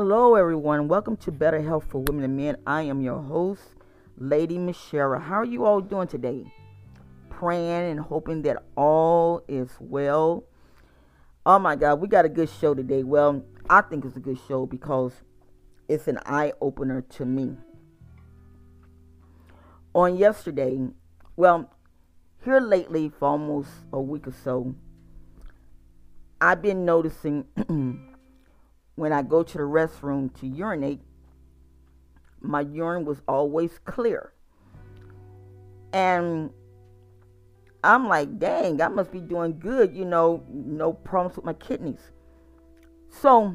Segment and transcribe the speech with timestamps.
[0.00, 0.86] Hello, everyone.
[0.86, 2.56] Welcome to Better Health for Women and Men.
[2.64, 3.74] I am your host,
[4.16, 5.18] Lady Michelle.
[5.18, 6.44] How are you all doing today?
[7.30, 10.44] Praying and hoping that all is well.
[11.44, 13.02] Oh my God, we got a good show today.
[13.02, 15.14] Well, I think it's a good show because
[15.88, 17.56] it's an eye opener to me.
[19.96, 20.78] On yesterday,
[21.34, 21.74] well,
[22.44, 24.76] here lately for almost a week or so,
[26.40, 27.46] I've been noticing
[28.98, 31.00] when I go to the restroom to urinate,
[32.40, 34.32] my urine was always clear.
[35.92, 36.50] And
[37.84, 42.10] I'm like, dang, I must be doing good, you know, no problems with my kidneys.
[43.08, 43.54] So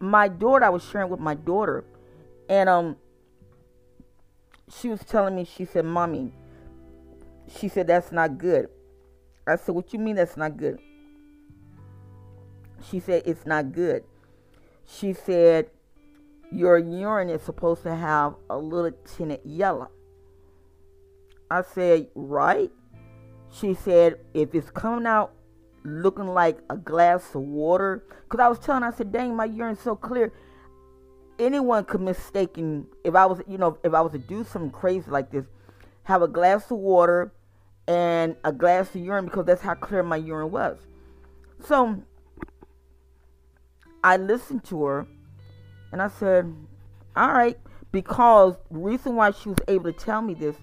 [0.00, 1.84] my daughter, I was sharing with my daughter,
[2.48, 2.96] and um
[4.74, 6.32] she was telling me, she said, Mommy,
[7.58, 8.70] she said, that's not good.
[9.46, 10.78] I said, What you mean that's not good?
[12.82, 14.04] She said, It's not good.
[14.86, 15.70] She said,
[16.50, 19.90] Your urine is supposed to have a little tinted yellow.
[21.50, 22.70] I said, Right?
[23.50, 25.32] She said, If it's coming out
[25.84, 29.46] looking like a glass of water, because I was telling her, I said, Dang, my
[29.46, 30.32] urine's so clear.
[31.38, 35.08] Anyone could mistaken if I was, you know, if I was to do something crazy
[35.08, 35.44] like this,
[36.02, 37.32] have a glass of water
[37.86, 40.78] and a glass of urine because that's how clear my urine was.
[41.64, 42.02] So
[44.02, 45.06] I listened to her
[45.92, 46.52] and I said,
[47.16, 47.58] All right,
[47.92, 50.56] because the reason why she was able to tell me this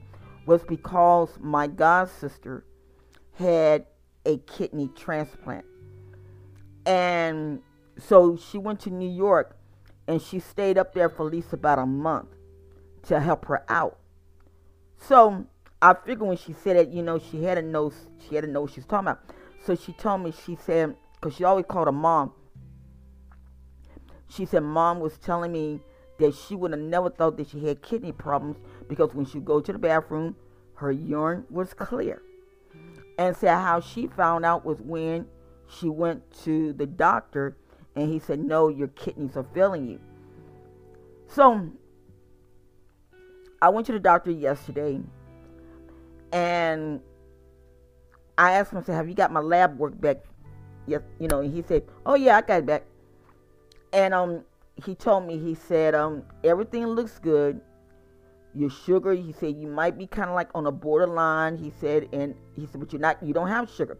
[0.46, 2.64] was because my god sister
[3.34, 3.86] had
[4.26, 5.66] a kidney transplant.
[6.86, 7.62] And
[7.98, 9.58] so she went to New York
[10.08, 12.30] and she stayed up there for at least about a month
[13.04, 13.98] to help her out.
[14.98, 15.46] So
[15.82, 17.92] I figured when she said it, you know, she had to know
[18.28, 19.20] she had to know what she was talking about.
[19.66, 22.34] So she told me, she said, because she always called her mom,
[24.28, 25.82] she said mom was telling me
[26.20, 29.60] that she would have never thought that she had kidney problems because when she go
[29.60, 30.36] to the bathroom,
[30.76, 32.22] her urine was clear.
[33.18, 35.28] And said how she found out was when
[35.68, 37.58] she went to the doctor
[37.96, 40.00] and he said, No, your kidneys are failing you.
[41.28, 41.70] So
[43.62, 45.00] I went to the doctor yesterday
[46.34, 47.00] and
[48.38, 50.18] I asked him, I said, Have you got my lab work back?
[50.88, 52.84] Yes, you know, and he said, Oh yeah, I got it back
[53.94, 54.44] and um
[54.84, 57.62] he told me he said um everything looks good.
[58.54, 62.08] Your sugar he said you might be kind of like on a borderline he said
[62.14, 63.98] and he said but you're not you don't have sugar.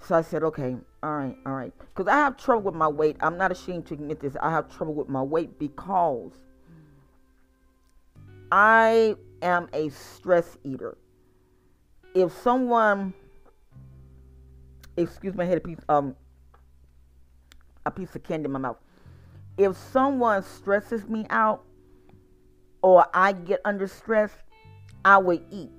[0.00, 1.72] So i said okay all right all right.
[1.78, 3.16] Because i have trouble with my weight.
[3.20, 4.36] I'm not ashamed to admit this.
[4.40, 6.32] I have trouble with my weight because
[8.52, 10.96] i am a stress eater.
[12.14, 13.14] If someone
[14.96, 16.14] excuse me i had a piece um
[17.86, 18.76] a piece of candy in my mouth
[19.56, 21.64] if someone stresses me out
[22.82, 24.30] or I get under stress,
[25.04, 25.70] I would eat.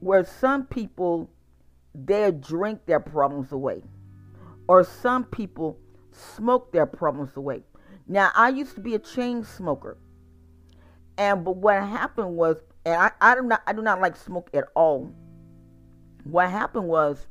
[0.00, 1.30] Where some people,
[1.94, 3.82] they drink their problems away.
[4.68, 5.78] Or some people
[6.12, 7.62] smoke their problems away.
[8.06, 9.96] Now, I used to be a chain smoker.
[11.16, 14.50] And but what happened was, and I, I do not I do not like smoke
[14.54, 15.12] at all.
[16.24, 17.26] What happened was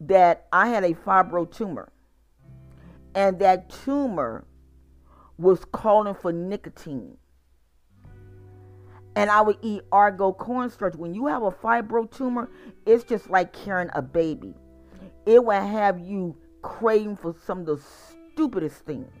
[0.00, 1.90] that I had a fibro tumor.
[3.14, 4.44] And that tumor
[5.38, 7.16] was calling for nicotine.
[9.16, 10.94] And I would eat Argo cornstarch.
[10.94, 12.50] When you have a fibro tumor,
[12.86, 14.54] it's just like carrying a baby.
[15.26, 17.80] It will have you craving for some of the
[18.32, 19.12] stupidest things.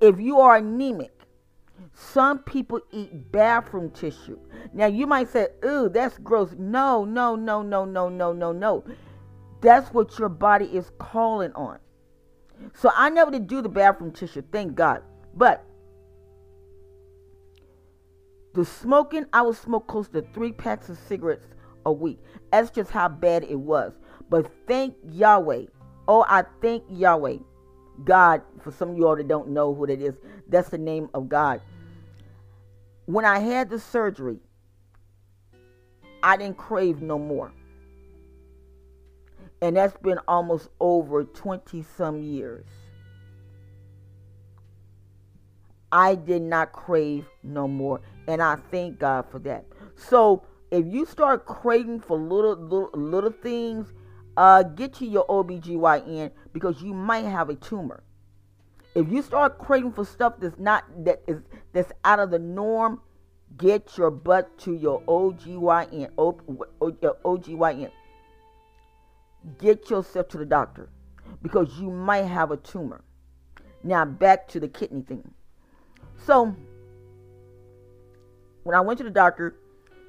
[0.00, 1.12] If you are anemic,
[1.94, 4.38] some people eat bathroom tissue.
[4.72, 8.84] Now you might say, "Ooh, that's gross." No, no, no, no, no, no, no, no.
[9.60, 11.78] That's what your body is calling on.
[12.74, 15.02] So I never did do the bathroom tissue, thank God.
[15.34, 15.64] But
[18.54, 21.46] the smoking, I would smoke close to three packs of cigarettes
[21.84, 22.18] a week.
[22.50, 23.92] That's just how bad it was.
[24.28, 25.66] But thank Yahweh.
[26.08, 27.36] Oh, I thank Yahweh.
[28.04, 30.14] God, for some of you all that don't know who that is,
[30.48, 31.60] that's the name of God.
[33.06, 34.38] When I had the surgery,
[36.22, 37.52] I didn't crave no more
[39.62, 42.66] and that's been almost over 20 some years.
[45.92, 49.64] I did not crave no more, and I thank God for that.
[49.94, 53.92] So if you start craving for little little, little things,
[54.36, 58.02] uh, get to your OBGYN because you might have a tumor.
[58.94, 61.40] If you start craving for stuff that's not that is
[61.72, 63.00] that's out of the norm,
[63.56, 66.40] get your butt to your OGYN, o,
[66.80, 67.90] o, OGYN
[69.58, 70.88] get yourself to the doctor
[71.42, 73.02] because you might have a tumor.
[73.82, 75.30] Now back to the kidney thing.
[76.24, 76.54] So
[78.64, 79.56] when I went to the doctor,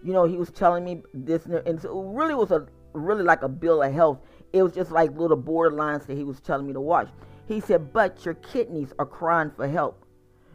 [0.04, 3.42] you know, he was telling me this, and so it really was a really like
[3.42, 4.20] a bill of health.
[4.54, 7.10] It was just like little borderlines that he was telling me to watch.
[7.48, 10.06] He said, "But your kidneys are crying for help."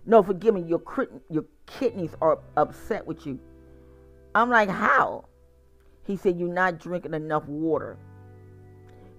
[0.07, 0.63] No, forgive me.
[0.63, 0.83] Your
[1.29, 3.39] your kidneys are upset with you.
[4.35, 5.27] I'm like, how?
[6.07, 7.99] He said, You're not drinking enough water.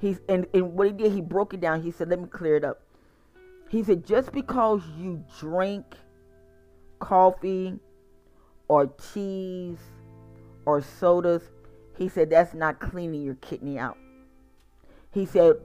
[0.04, 1.82] He's and, and what he did, he broke it down.
[1.82, 2.82] He said, Let me clear it up.
[3.70, 5.86] He said, just because you drink
[7.00, 7.80] coffee
[8.68, 9.78] or cheese
[10.66, 11.44] or sodas,
[11.98, 13.98] he said that's not cleaning your kidney out.
[15.12, 15.56] He said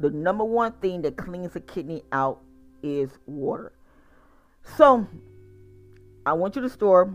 [0.00, 2.40] the number one thing that cleans a kidney out
[2.82, 3.72] is water.
[4.76, 5.06] So
[6.26, 7.14] I went to the store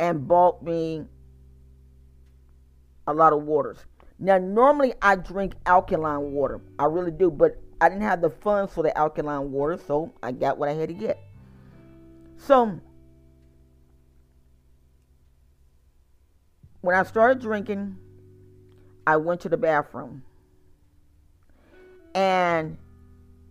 [0.00, 1.04] and bought me
[3.06, 3.78] a lot of waters.
[4.18, 6.60] Now, normally I drink alkaline water.
[6.78, 10.32] I really do, but I didn't have the funds for the alkaline water, so I
[10.32, 11.18] got what I had to get.
[12.38, 12.80] So,
[16.80, 17.96] when I started drinking,
[19.06, 20.22] I went to the bathroom.
[22.14, 22.78] And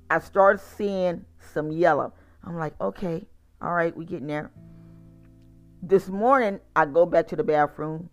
[0.10, 2.14] I started seeing some yellow.
[2.44, 3.26] I'm like, okay,
[3.62, 4.52] all right, we getting there.
[5.84, 8.10] This morning, I go back to the bathroom,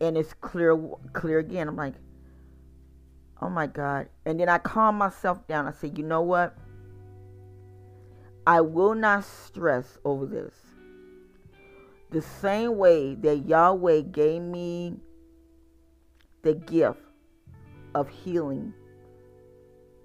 [0.00, 0.78] and it's clear,
[1.12, 1.68] clear again.
[1.68, 1.94] I'm like,
[3.40, 4.08] oh my God.
[4.24, 5.66] And then I calm myself down.
[5.66, 6.56] I say, you know what?
[8.46, 10.54] I will not stress over this.
[12.10, 14.96] The same way that Yahweh gave me
[16.42, 17.00] the gift
[17.94, 18.72] of healing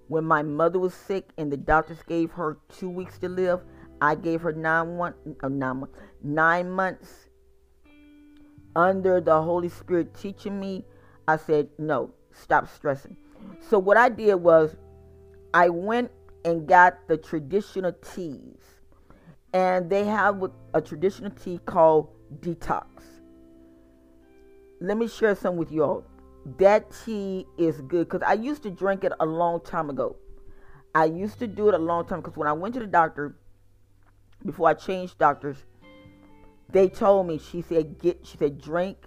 [0.07, 3.62] when my mother was sick and the doctors gave her two weeks to live,
[4.01, 5.83] I gave her nine, one, uh, nine,
[6.21, 7.30] nine months
[8.75, 10.86] under the Holy Spirit teaching me.
[11.27, 13.16] I said, no, stop stressing.
[13.60, 14.75] So what I did was
[15.54, 16.12] I went
[16.44, 18.60] and got the traditional teas.
[19.54, 20.44] And they have
[20.74, 22.10] a traditional tea called
[22.42, 22.86] Detox.
[24.81, 26.04] Let me share some with you all
[26.57, 30.16] that tea is good because I used to drink it a long time ago.
[30.94, 33.36] I used to do it a long time because when I went to the doctor,
[34.45, 35.57] before I changed doctors,
[36.69, 38.97] they told me she said get she said drink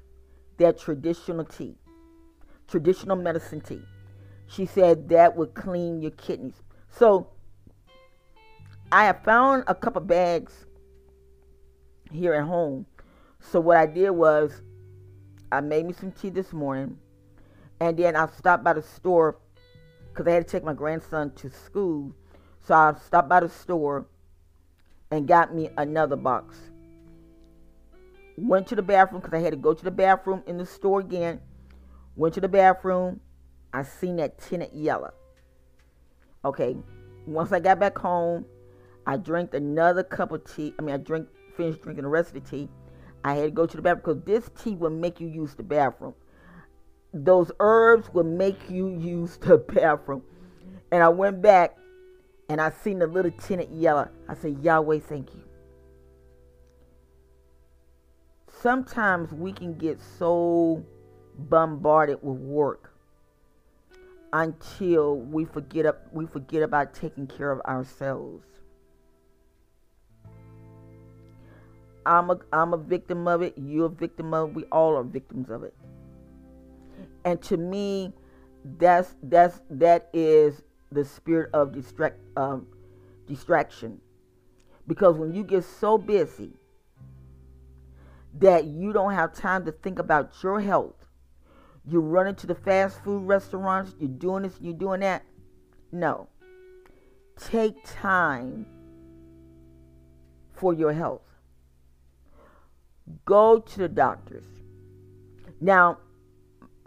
[0.58, 1.76] that traditional tea,
[2.66, 3.82] traditional medicine tea.
[4.46, 6.62] She said that would clean your kidneys.
[6.90, 7.28] So
[8.90, 10.66] I have found a couple bags
[12.10, 12.86] here at home.
[13.40, 14.62] So what I did was
[15.52, 16.98] I made me some tea this morning
[17.80, 19.38] and then I stopped by the store
[20.08, 22.12] because I had to take my grandson to school.
[22.62, 24.06] So I stopped by the store
[25.10, 26.56] and got me another box.
[28.40, 31.00] Went to the bathroom because I had to go to the bathroom in the store
[31.00, 31.40] again.
[32.14, 33.20] Went to the bathroom.
[33.72, 35.12] I seen that tenant yellow.
[36.44, 36.76] Okay.
[37.26, 38.46] Once I got back home,
[39.06, 40.72] I drank another cup of tea.
[40.78, 42.68] I mean, I drank, finished drinking the rest of the tea.
[43.24, 45.62] I had to go to the bathroom because this tea will make you use the
[45.62, 46.14] bathroom
[47.12, 50.22] those herbs will make you use the bathroom.
[50.90, 51.76] And I went back
[52.48, 54.08] and I seen the little tenant yellow.
[54.28, 55.42] I said, Yahweh, thank you.
[58.60, 60.84] Sometimes we can get so
[61.38, 62.92] bombarded with work
[64.32, 68.44] until we forget up, we forget about taking care of ourselves.
[72.04, 73.54] I'm a I'm a victim of it.
[73.56, 74.54] You're a victim of it.
[74.54, 75.74] We all are victims of it
[77.24, 78.12] and to me
[78.78, 82.66] that's that's that is the spirit of distract um,
[83.26, 84.00] distraction
[84.86, 86.52] because when you get so busy
[88.40, 90.94] that you don't have time to think about your health
[91.84, 95.22] you're running to the fast food restaurants you're doing this you're doing that
[95.92, 96.28] no
[97.36, 98.66] take time
[100.52, 101.22] for your health
[103.24, 104.44] go to the doctors
[105.60, 105.98] now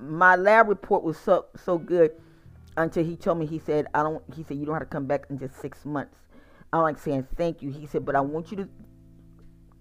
[0.02, 2.12] my lab report was so so good
[2.78, 5.06] until he told me he said I don't he said you don't have to come
[5.06, 6.18] back in just six months.
[6.74, 7.72] I'm like saying thank you.
[7.72, 8.70] He said, but I want you to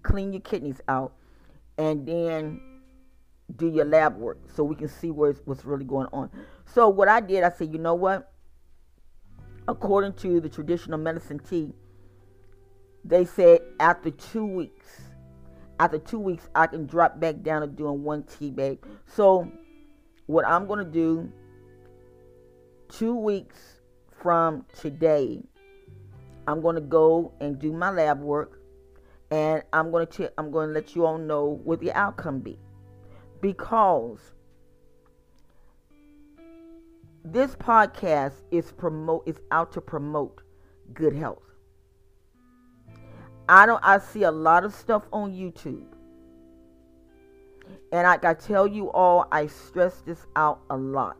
[0.03, 1.13] clean your kidneys out
[1.81, 2.61] and then
[3.55, 6.29] do your lab work so we can see where what's really going on.
[6.65, 8.31] So what I did, I said, you know what?
[9.67, 11.73] According to the traditional medicine tea,
[13.03, 15.01] they said after two weeks,
[15.79, 18.85] after two weeks, I can drop back down to doing one tea bag.
[19.07, 19.51] So
[20.27, 21.31] what I'm to do
[22.89, 23.57] two weeks
[24.21, 25.41] from today,
[26.45, 28.60] I'm to go and do my lab work,
[29.31, 32.59] and I'm going to I'm going to let you all know what the outcome be,
[33.41, 34.19] because
[37.23, 40.41] this podcast is promote is out to promote
[40.93, 41.43] good health.
[43.47, 45.85] I don't I see a lot of stuff on YouTube.
[47.93, 51.17] And I I tell you all, I stress this out a lot.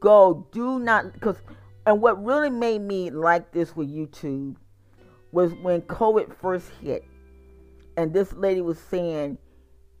[0.00, 1.36] Go, do not because
[1.86, 4.56] and what really made me like this with YouTube
[5.32, 7.04] was when COVID first hit,
[7.96, 9.38] and this lady was saying,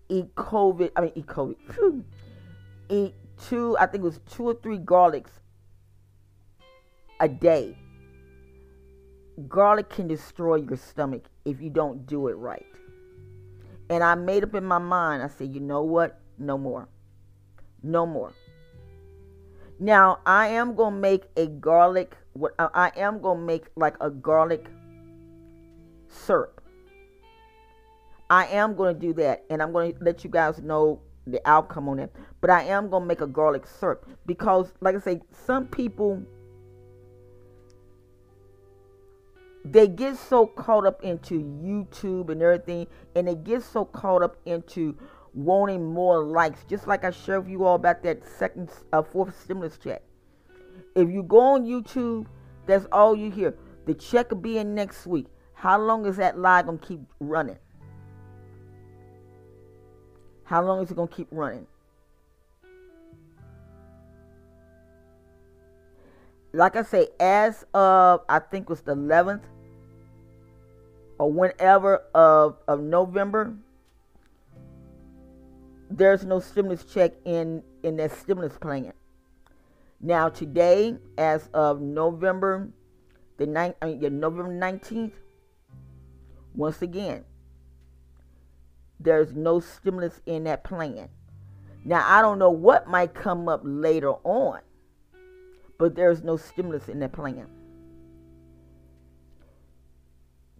[0.08, 2.04] "Eat COVID." I mean, eat COVID.
[2.88, 3.14] eat
[3.48, 3.76] two.
[3.78, 5.40] I think it was two or three garlics
[7.20, 7.76] a day.
[9.48, 12.66] Garlic can destroy your stomach if you don't do it right.
[13.88, 15.22] And I made up in my mind.
[15.22, 16.20] I said, you know what?
[16.38, 16.88] No more.
[17.82, 18.32] No more.
[19.78, 22.16] Now I am gonna make a garlic.
[22.34, 24.66] What I am gonna make like a garlic
[26.10, 26.60] syrup.
[28.28, 31.98] I am gonna do that, and I'm gonna let you guys know the outcome on
[31.98, 32.12] it.
[32.40, 36.22] But I am gonna make a garlic syrup because, like I say, some people
[39.64, 44.36] they get so caught up into YouTube and everything, and they get so caught up
[44.46, 44.96] into
[45.34, 46.64] wanting more likes.
[46.64, 50.02] Just like I shared with you all about that second, uh, fourth stimulus check.
[50.94, 52.26] If you go on YouTube,
[52.66, 53.54] that's all you hear.
[53.86, 55.26] The check will be in next week.
[55.60, 57.58] How long is that lie gonna keep running?
[60.44, 61.66] How long is it gonna keep running?
[66.54, 69.42] Like I say, as of I think it was the 11th
[71.18, 73.54] or whenever of of November,
[75.90, 78.94] there's no stimulus check in in that stimulus plan.
[80.00, 82.70] Now today, as of November
[83.36, 85.12] the 9th, I mean, yeah, November 19th,
[86.54, 87.24] once again,
[88.98, 91.08] there's no stimulus in that plan.
[91.84, 94.60] Now I don't know what might come up later on,
[95.78, 97.46] but there's no stimulus in that plan.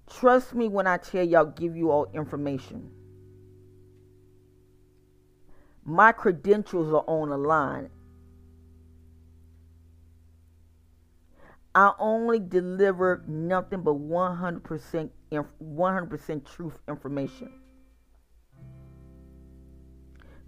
[0.08, 2.90] Trust me when I tell y'all give you all information
[5.84, 7.90] my credentials are on the line.
[11.74, 17.52] I only deliver nothing but 100% 100% truth information.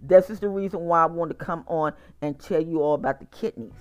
[0.01, 3.21] This is the reason why I want to come on and tell you all about
[3.21, 3.71] the kidneys.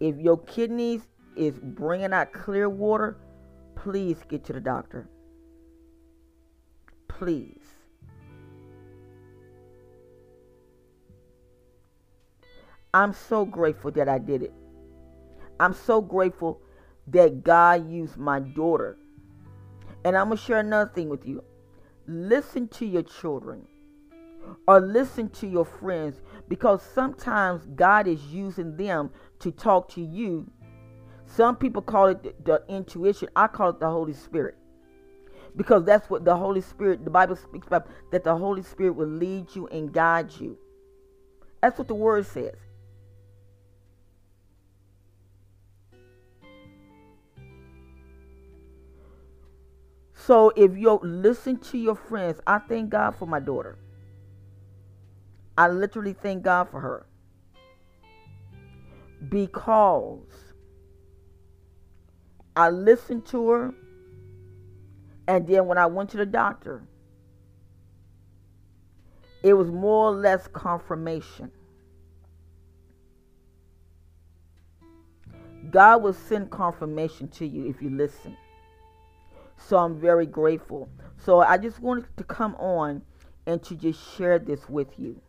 [0.00, 1.02] If your kidneys
[1.36, 3.18] is bringing out clear water,
[3.74, 5.08] please get to the doctor.
[7.06, 7.83] Please.
[12.94, 14.52] I'm so grateful that I did it.
[15.58, 16.62] I'm so grateful
[17.08, 18.96] that God used my daughter.
[20.04, 21.42] And I'm going to share another thing with you.
[22.06, 23.66] Listen to your children
[24.68, 29.10] or listen to your friends because sometimes God is using them
[29.40, 30.48] to talk to you.
[31.26, 33.28] Some people call it the, the intuition.
[33.34, 34.54] I call it the Holy Spirit.
[35.56, 39.08] Because that's what the Holy Spirit, the Bible speaks about, that the Holy Spirit will
[39.08, 40.58] lead you and guide you.
[41.60, 42.54] That's what the word says.
[50.26, 53.76] So if you listen to your friends, I thank God for my daughter.
[55.58, 57.06] I literally thank God for her.
[59.28, 60.54] Because
[62.56, 63.74] I listened to her,
[65.28, 66.86] and then when I went to the doctor,
[69.42, 71.50] it was more or less confirmation.
[75.70, 78.38] God will send confirmation to you if you listen.
[79.56, 80.88] So I'm very grateful.
[81.18, 83.02] So I just wanted to come on
[83.46, 85.20] and to just share this with you.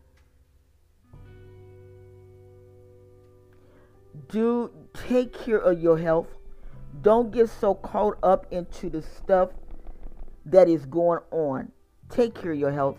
[4.29, 6.27] Do take care of your health.
[7.01, 9.50] Don't get so caught up into the stuff
[10.46, 11.72] that is going on.
[12.10, 12.98] Take care of your health.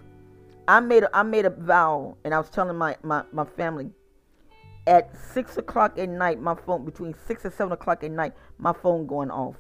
[0.69, 3.91] I made a, I made a vow, and I was telling my, my, my family
[4.87, 8.73] at six o'clock at night, my phone between six and seven o'clock at night, my
[8.73, 9.57] phone going off.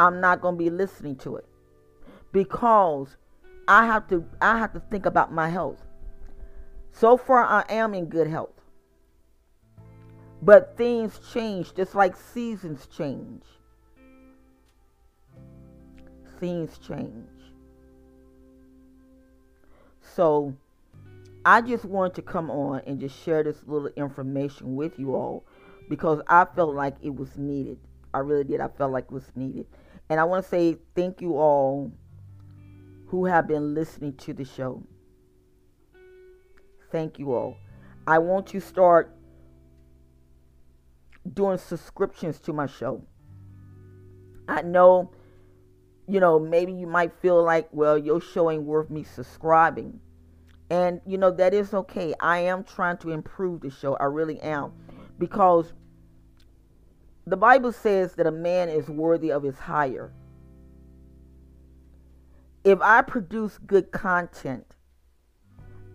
[0.00, 1.44] I'm not going to be listening to it
[2.32, 3.18] because
[3.68, 5.84] I have to I have to think about my health.
[6.90, 8.62] So far I am in good health.
[10.40, 13.42] But things change just like seasons change.
[16.38, 17.28] Things change.
[20.00, 20.54] So
[21.44, 25.44] I just wanted to come on and just share this little information with you all
[25.90, 27.78] because I felt like it was needed.
[28.14, 28.60] I really did.
[28.60, 29.66] I felt like it was needed.
[30.10, 31.92] And I want to say thank you all
[33.06, 34.82] who have been listening to the show.
[36.90, 37.56] Thank you all.
[38.08, 39.16] I want to start
[41.32, 43.04] doing subscriptions to my show.
[44.48, 45.12] I know,
[46.08, 50.00] you know, maybe you might feel like, well, your show ain't worth me subscribing.
[50.70, 52.14] And, you know, that is okay.
[52.18, 53.94] I am trying to improve the show.
[53.94, 54.72] I really am.
[55.18, 55.72] Because
[57.26, 60.12] the Bible says that a man is worthy of his hire.
[62.64, 64.66] If I produce good content,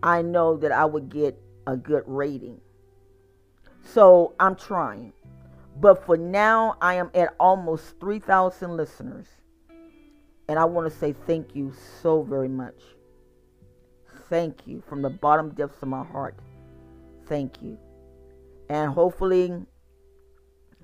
[0.02, 2.60] I know that I would get a good rating.
[3.82, 5.12] So I'm trying.
[5.80, 9.26] But for now, I am at almost 3,000 listeners.
[10.48, 12.80] And I want to say thank you so very much.
[14.28, 16.36] Thank you from the bottom depths of my heart.
[17.26, 17.78] Thank you.
[18.68, 19.66] And hopefully,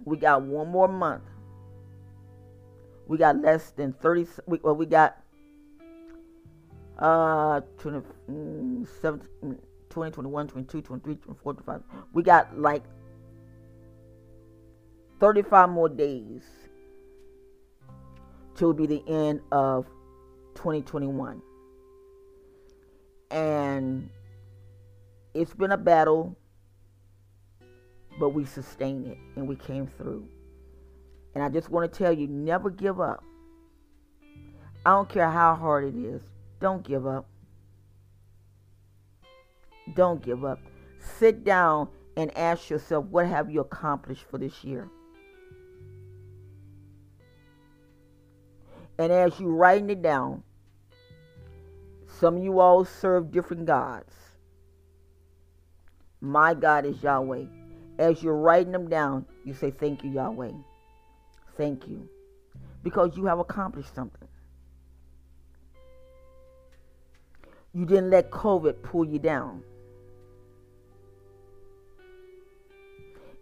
[0.04, 1.22] we got one more month.
[3.06, 5.18] We got less than 30, well, we got
[6.98, 11.82] uh 20, mm, 17, 20, 21, 22, 23, 24, 25.
[12.12, 12.84] We got like
[15.20, 16.42] 35 more days
[18.54, 19.86] till be the end of
[20.54, 21.42] 2021.
[23.30, 24.10] And
[25.34, 26.36] it's been a battle,
[28.18, 30.26] but we sustained it and we came through.
[31.34, 33.22] And I just want to tell you never give up.
[34.84, 36.22] I don't care how hard it is,
[36.60, 37.26] don't give up.
[39.94, 40.60] Don't give up.
[41.18, 44.88] Sit down and ask yourself, what have you accomplished for this year?
[48.98, 50.42] And as you writing it down,
[52.06, 54.14] some of you all serve different gods.
[56.20, 57.46] My God is Yahweh.
[58.02, 60.50] As you're writing them down, you say, Thank you, Yahweh.
[61.56, 62.08] Thank you.
[62.82, 64.26] Because you have accomplished something.
[67.72, 69.62] You didn't let COVID pull you down.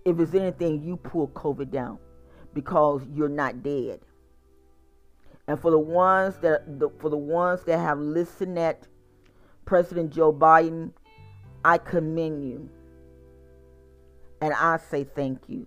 [0.04, 1.98] If it's anything, you pull COVID down
[2.52, 4.00] because you're not dead.
[5.48, 8.86] And for the ones that the, for the ones that have listened at
[9.64, 10.92] President Joe Biden,
[11.64, 12.68] I commend you.
[14.40, 15.66] And I say thank you.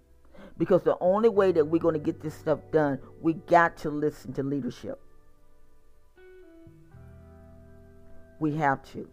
[0.58, 3.90] Because the only way that we're going to get this stuff done, we got to
[3.90, 5.00] listen to leadership.
[8.40, 9.08] We have to.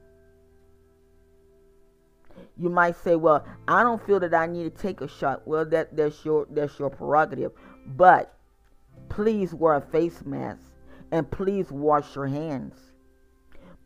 [2.57, 5.65] You might say, "Well, I don't feel that I need to take a shot." Well,
[5.67, 7.53] that that's your that's your prerogative.
[7.87, 8.35] But
[9.09, 10.63] please wear a face mask
[11.11, 12.75] and please wash your hands.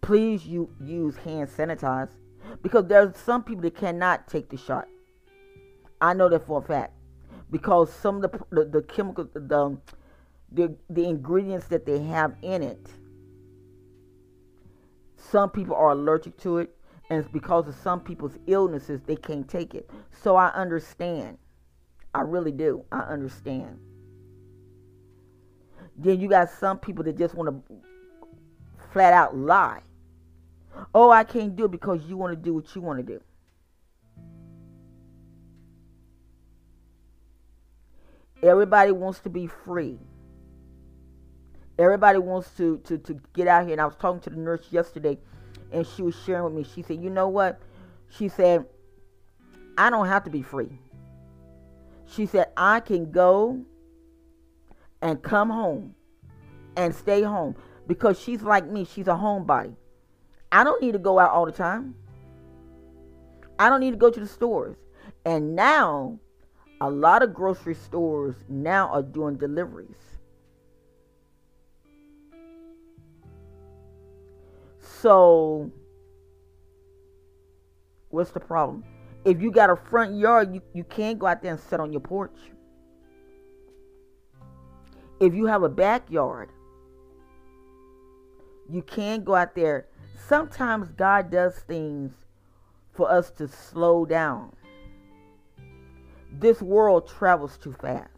[0.00, 2.10] Please you use hand sanitizer
[2.62, 4.86] because there's some people that cannot take the shot.
[6.04, 6.92] I know that for a fact
[7.50, 9.78] because some of the the, the chemical the,
[10.52, 12.90] the the ingredients that they have in it.
[15.16, 16.76] Some people are allergic to it,
[17.08, 19.88] and it's because of some people's illnesses they can't take it.
[20.22, 21.38] So I understand.
[22.14, 22.84] I really do.
[22.92, 23.78] I understand.
[25.96, 27.76] Then you got some people that just want to
[28.92, 29.80] flat out lie.
[30.94, 33.22] Oh, I can't do it because you want to do what you want to do.
[38.44, 39.98] Everybody wants to be free.
[41.78, 43.72] Everybody wants to, to, to get out here.
[43.72, 45.18] And I was talking to the nurse yesterday,
[45.72, 46.64] and she was sharing with me.
[46.74, 47.60] She said, You know what?
[48.10, 48.66] She said,
[49.78, 50.78] I don't have to be free.
[52.06, 53.64] She said, I can go
[55.00, 55.94] and come home
[56.76, 58.84] and stay home because she's like me.
[58.84, 59.74] She's a homebody.
[60.52, 61.94] I don't need to go out all the time.
[63.58, 64.76] I don't need to go to the stores.
[65.24, 66.18] And now,
[66.84, 69.96] a lot of grocery stores now are doing deliveries.
[74.80, 75.70] So,
[78.10, 78.84] what's the problem?
[79.24, 81.90] If you got a front yard, you, you can't go out there and sit on
[81.90, 82.36] your porch.
[85.20, 86.50] If you have a backyard,
[88.68, 89.86] you can go out there.
[90.28, 92.12] Sometimes God does things
[92.92, 94.54] for us to slow down.
[96.40, 98.10] This world travels too fast.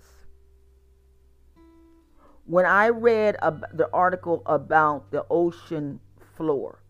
[2.47, 3.37] When I read
[3.73, 6.01] the article about the ocean
[6.37, 6.81] floor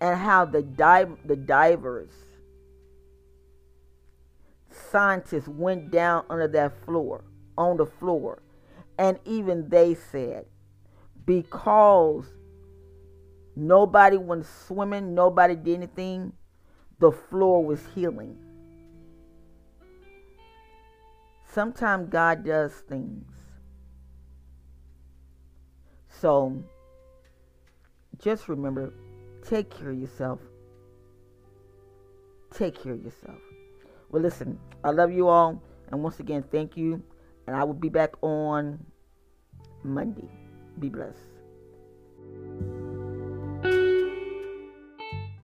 [0.00, 2.10] and how the dive, the divers,
[4.70, 7.24] scientists went down under that floor,
[7.56, 8.42] on the floor,
[8.98, 10.46] and even they said,
[11.26, 12.24] because
[13.54, 16.32] nobody went swimming, nobody did anything,
[16.98, 18.36] the floor was healing.
[21.54, 23.24] Sometimes God does things.
[26.08, 26.64] So
[28.18, 28.92] just remember
[29.44, 30.40] take care of yourself.
[32.52, 33.38] Take care of yourself.
[34.10, 35.62] Well, listen, I love you all.
[35.92, 37.00] And once again, thank you.
[37.46, 38.84] And I will be back on
[39.84, 40.28] Monday.
[40.80, 41.20] Be blessed.